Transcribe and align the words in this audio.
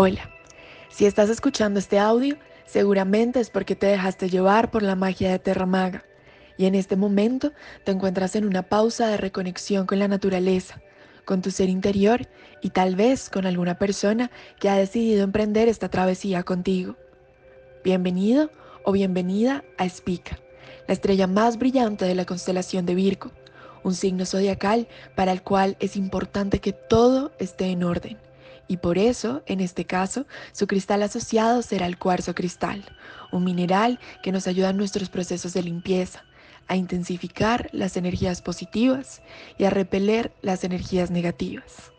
Hola, 0.00 0.30
si 0.90 1.06
estás 1.06 1.28
escuchando 1.28 1.80
este 1.80 1.98
audio, 1.98 2.36
seguramente 2.66 3.40
es 3.40 3.50
porque 3.50 3.74
te 3.74 3.88
dejaste 3.88 4.30
llevar 4.30 4.70
por 4.70 4.84
la 4.84 4.94
magia 4.94 5.28
de 5.32 5.40
Terramaga 5.40 6.04
y 6.56 6.66
en 6.66 6.76
este 6.76 6.94
momento 6.94 7.50
te 7.82 7.90
encuentras 7.90 8.36
en 8.36 8.44
una 8.44 8.62
pausa 8.62 9.08
de 9.08 9.16
reconexión 9.16 9.86
con 9.86 9.98
la 9.98 10.06
naturaleza, 10.06 10.80
con 11.24 11.42
tu 11.42 11.50
ser 11.50 11.68
interior 11.68 12.28
y 12.62 12.70
tal 12.70 12.94
vez 12.94 13.28
con 13.28 13.44
alguna 13.44 13.76
persona 13.76 14.30
que 14.60 14.68
ha 14.68 14.76
decidido 14.76 15.24
emprender 15.24 15.66
esta 15.66 15.88
travesía 15.88 16.44
contigo. 16.44 16.94
Bienvenido 17.82 18.52
o 18.84 18.92
bienvenida 18.92 19.64
a 19.78 19.88
Spica, 19.88 20.38
la 20.86 20.94
estrella 20.94 21.26
más 21.26 21.58
brillante 21.58 22.04
de 22.04 22.14
la 22.14 22.24
constelación 22.24 22.86
de 22.86 22.94
Virgo, 22.94 23.32
un 23.82 23.96
signo 23.96 24.26
zodiacal 24.26 24.86
para 25.16 25.32
el 25.32 25.42
cual 25.42 25.76
es 25.80 25.96
importante 25.96 26.60
que 26.60 26.72
todo 26.72 27.32
esté 27.40 27.72
en 27.72 27.82
orden 27.82 28.27
y 28.68 28.76
por 28.76 28.98
eso, 28.98 29.42
en 29.46 29.60
este 29.60 29.86
caso, 29.86 30.26
su 30.52 30.66
cristal 30.66 31.02
asociado 31.02 31.62
será 31.62 31.86
el 31.86 31.98
cuarzo 31.98 32.34
cristal, 32.34 32.84
un 33.32 33.42
mineral 33.44 33.98
que 34.22 34.30
nos 34.30 34.46
ayuda 34.46 34.70
en 34.70 34.76
nuestros 34.76 35.08
procesos 35.08 35.54
de 35.54 35.62
limpieza, 35.62 36.22
a 36.68 36.76
intensificar 36.76 37.70
las 37.72 37.96
energías 37.96 38.42
positivas 38.42 39.22
y 39.56 39.64
a 39.64 39.70
repeler 39.70 40.32
las 40.42 40.64
energías 40.64 41.10
negativas. 41.10 41.92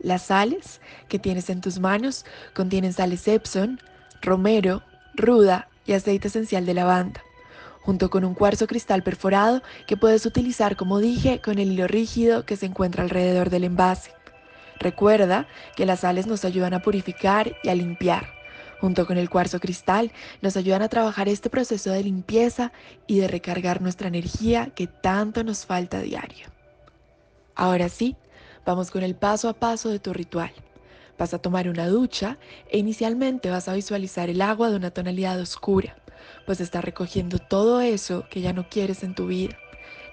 Las 0.00 0.22
sales 0.22 0.80
que 1.08 1.18
tienes 1.18 1.50
en 1.50 1.60
tus 1.60 1.78
manos 1.78 2.24
contienen 2.54 2.94
sales 2.94 3.28
Epson, 3.28 3.78
romero, 4.22 4.82
ruda 5.14 5.68
y 5.86 5.92
aceite 5.92 6.28
esencial 6.28 6.64
de 6.64 6.74
lavanda, 6.74 7.22
junto 7.82 8.08
con 8.08 8.24
un 8.24 8.34
cuarzo 8.34 8.66
cristal 8.66 9.02
perforado 9.02 9.62
que 9.86 9.98
puedes 9.98 10.24
utilizar, 10.24 10.76
como 10.76 10.98
dije, 10.98 11.42
con 11.42 11.58
el 11.58 11.72
hilo 11.72 11.86
rígido 11.86 12.46
que 12.46 12.56
se 12.56 12.66
encuentra 12.66 13.02
alrededor 13.02 13.50
del 13.50 13.64
envase. 13.64 14.12
Recuerda 14.78 15.46
que 15.76 15.86
las 15.86 16.00
sales 16.00 16.26
nos 16.26 16.44
ayudan 16.44 16.74
a 16.74 16.82
purificar 16.82 17.56
y 17.62 17.68
a 17.68 17.74
limpiar. 17.74 18.26
Junto 18.80 19.06
con 19.06 19.16
el 19.16 19.30
cuarzo 19.30 19.60
cristal 19.60 20.12
nos 20.42 20.56
ayudan 20.56 20.82
a 20.82 20.88
trabajar 20.88 21.28
este 21.28 21.48
proceso 21.48 21.90
de 21.90 22.02
limpieza 22.02 22.72
y 23.06 23.18
de 23.18 23.28
recargar 23.28 23.80
nuestra 23.80 24.08
energía 24.08 24.70
que 24.74 24.86
tanto 24.86 25.44
nos 25.44 25.64
falta 25.64 25.98
a 25.98 26.02
diario. 26.02 26.48
Ahora 27.54 27.88
sí, 27.88 28.16
vamos 28.66 28.90
con 28.90 29.02
el 29.02 29.14
paso 29.14 29.48
a 29.48 29.54
paso 29.54 29.88
de 29.88 30.00
tu 30.00 30.12
ritual. 30.12 30.52
Vas 31.16 31.32
a 31.32 31.38
tomar 31.38 31.68
una 31.68 31.86
ducha 31.86 32.38
e 32.68 32.78
inicialmente 32.78 33.48
vas 33.48 33.68
a 33.68 33.74
visualizar 33.74 34.28
el 34.28 34.42
agua 34.42 34.68
de 34.68 34.76
una 34.76 34.90
tonalidad 34.90 35.40
oscura, 35.40 35.96
pues 36.44 36.60
está 36.60 36.80
recogiendo 36.80 37.38
todo 37.38 37.80
eso 37.80 38.26
que 38.28 38.40
ya 38.40 38.52
no 38.52 38.68
quieres 38.68 39.04
en 39.04 39.14
tu 39.14 39.28
vida 39.28 39.56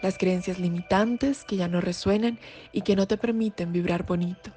las 0.01 0.17
creencias 0.17 0.59
limitantes 0.59 1.43
que 1.45 1.57
ya 1.57 1.67
no 1.67 1.81
resuenan 1.81 2.39
y 2.71 2.81
que 2.81 2.95
no 2.95 3.07
te 3.07 3.17
permiten 3.17 3.71
vibrar 3.71 4.05
bonito. 4.05 4.51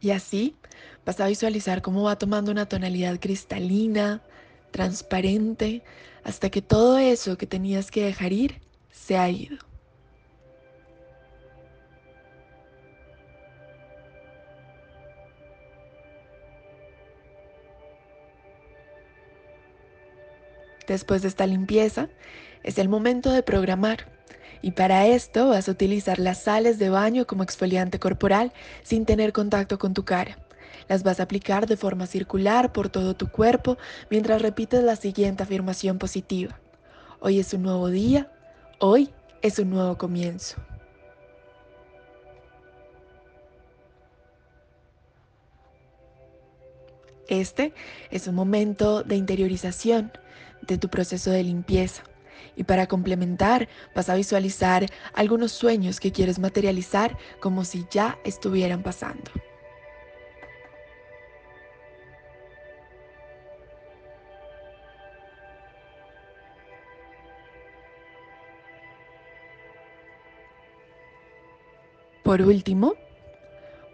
Y 0.00 0.10
así 0.10 0.56
vas 1.04 1.20
a 1.20 1.26
visualizar 1.26 1.82
cómo 1.82 2.02
va 2.04 2.18
tomando 2.18 2.50
una 2.52 2.68
tonalidad 2.68 3.18
cristalina, 3.20 4.22
transparente, 4.70 5.82
hasta 6.24 6.50
que 6.50 6.62
todo 6.62 6.98
eso 6.98 7.36
que 7.38 7.46
tenías 7.46 7.90
que 7.90 8.04
dejar 8.04 8.32
ir 8.32 8.60
se 8.90 9.16
ha 9.16 9.28
ido. 9.30 9.56
Después 20.86 21.22
de 21.22 21.28
esta 21.28 21.46
limpieza, 21.46 22.08
es 22.62 22.78
el 22.78 22.88
momento 22.88 23.30
de 23.30 23.42
programar. 23.42 24.06
Y 24.66 24.72
para 24.72 25.06
esto 25.06 25.50
vas 25.50 25.68
a 25.68 25.70
utilizar 25.70 26.18
las 26.18 26.42
sales 26.42 26.80
de 26.80 26.90
baño 26.90 27.24
como 27.24 27.44
exfoliante 27.44 28.00
corporal 28.00 28.52
sin 28.82 29.06
tener 29.06 29.32
contacto 29.32 29.78
con 29.78 29.94
tu 29.94 30.04
cara. 30.04 30.38
Las 30.88 31.04
vas 31.04 31.20
a 31.20 31.22
aplicar 31.22 31.68
de 31.68 31.76
forma 31.76 32.08
circular 32.08 32.72
por 32.72 32.88
todo 32.88 33.14
tu 33.14 33.28
cuerpo 33.28 33.78
mientras 34.10 34.42
repites 34.42 34.82
la 34.82 34.96
siguiente 34.96 35.44
afirmación 35.44 35.98
positiva. 35.98 36.58
Hoy 37.20 37.38
es 37.38 37.54
un 37.54 37.62
nuevo 37.62 37.90
día, 37.90 38.28
hoy 38.80 39.10
es 39.40 39.60
un 39.60 39.70
nuevo 39.70 39.96
comienzo. 39.98 40.56
Este 47.28 47.72
es 48.10 48.26
un 48.26 48.34
momento 48.34 49.04
de 49.04 49.14
interiorización 49.14 50.10
de 50.62 50.76
tu 50.76 50.88
proceso 50.88 51.30
de 51.30 51.44
limpieza. 51.44 52.02
Y 52.56 52.64
para 52.64 52.86
complementar, 52.86 53.68
vas 53.94 54.08
a 54.08 54.14
visualizar 54.14 54.86
algunos 55.14 55.52
sueños 55.52 56.00
que 56.00 56.12
quieres 56.12 56.38
materializar 56.38 57.16
como 57.40 57.64
si 57.64 57.86
ya 57.90 58.18
estuvieran 58.24 58.82
pasando. 58.82 59.30
Por 72.22 72.42
último, 72.42 72.94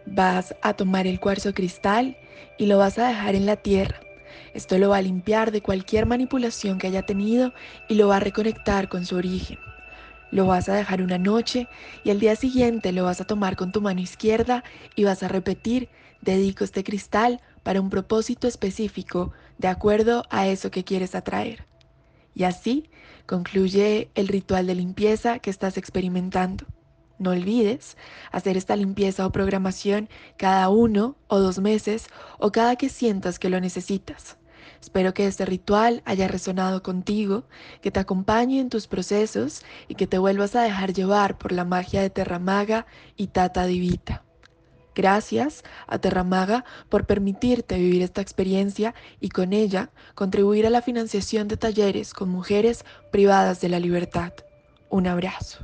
vas 0.07 0.55
a 0.63 0.73
tomar 0.75 1.07
el 1.07 1.21
cuarzo 1.21 1.53
cristal 1.53 2.17
y 2.59 2.67
lo 2.67 2.79
vas 2.79 2.99
a 2.99 3.09
dejar 3.09 3.35
en 3.35 3.45
la 3.45 3.57
tierra 3.57 4.01
esto 4.55 4.79
lo 4.79 4.91
va 4.91 4.99
a 4.99 5.03
limpiar 5.03 5.51
de 5.51 5.63
cualquier 5.63 6.07
manipulación 6.07 6.79
que 6.79 6.87
haya 6.87 7.03
tenido 7.03 7.53
y 7.89 7.95
lo 7.95 8.09
va 8.09 8.17
a 8.17 8.21
reconectar 8.21 8.89
con 8.89 9.07
su 9.07 9.17
origen. 9.17 9.59
Lo 10.31 10.47
vas 10.47 10.69
a 10.69 10.75
dejar 10.75 11.03
una 11.03 11.19
noche 11.19 11.69
y 12.05 12.11
al 12.11 12.19
día 12.19 12.37
siguiente 12.37 12.93
lo 12.93 13.05
vas 13.05 13.21
a 13.21 13.27
tomar 13.27 13.57
con 13.57 13.71
tu 13.71 13.81
mano 13.83 14.01
izquierda 14.01 14.65
y 14.97 15.05
vas 15.05 15.23
a 15.23 15.29
repetir, 15.29 15.89
dedico 16.21 16.65
este 16.65 16.85
cristal 16.85 17.41
para 17.63 17.81
un 17.81 17.91
propósito 17.91 18.49
específico 18.49 19.33
de 19.59 19.69
acuerdo 19.69 20.25
a 20.31 20.47
eso 20.47 20.71
que 20.71 20.85
quieres 20.85 21.15
atraer. 21.15 21.67
Y 22.35 22.45
así 22.45 22.91
concluye 23.27 24.11
el 24.15 24.29
ritual 24.29 24.67
de 24.67 24.75
limpieza 24.75 25.39
que 25.39 25.51
estás 25.51 25.77
experimentando. 25.77 26.67
No 27.23 27.31
olvides 27.31 27.97
hacer 28.33 28.57
esta 28.57 28.75
limpieza 28.75 29.25
o 29.25 29.31
programación 29.31 30.09
cada 30.37 30.69
uno 30.71 31.15
o 31.29 31.39
dos 31.39 31.61
meses 31.61 32.09
o 32.41 32.51
cada 32.51 32.75
que 32.75 32.89
sientas 32.89 33.39
que 33.39 33.49
lo 33.49 33.61
necesitas. 33.61 34.39
Espero 34.81 35.15
que 35.15 35.29
este 35.29 35.47
ritual 35.47 36.03
haya 36.05 36.27
resonado 36.27 36.83
contigo, 36.83 37.45
que 37.81 37.93
te 37.93 38.01
acompañe 38.01 38.59
en 38.59 38.71
tus 38.71 38.89
procesos 38.89 39.63
y 39.87 39.95
que 39.95 40.09
te 40.09 40.19
vuelvas 40.19 40.57
a 40.57 40.63
dejar 40.63 40.93
llevar 40.93 41.39
por 41.39 41.53
la 41.53 41.65
magia 41.65 42.03
de 42.03 42.11
Terramaga 42.11 42.87
y 43.17 43.29
Tata 43.29 43.67
Divita. 43.67 44.25
Gracias 44.93 45.63
a 45.87 45.99
Terramaga 45.99 46.65
por 46.89 47.07
permitirte 47.07 47.79
vivir 47.79 48.03
esta 48.03 48.21
experiencia 48.21 48.97
y 49.21 49.29
con 49.29 49.53
ella 49.53 49.91
contribuir 50.17 50.67
a 50.67 50.71
la 50.71 50.83
financiación 50.83 51.47
de 51.47 51.57
talleres 51.57 52.15
con 52.15 52.31
mujeres 52.31 52.85
privadas 53.13 53.61
de 53.61 53.69
la 53.69 53.79
libertad. 53.79 54.33
Un 54.91 55.07
abrazo. 55.07 55.61